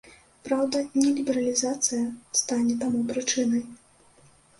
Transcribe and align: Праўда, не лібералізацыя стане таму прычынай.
Праўда, 0.45 0.79
не 1.01 1.09
лібералізацыя 1.19 2.05
стане 2.39 2.79
таму 2.85 3.03
прычынай. 3.13 3.63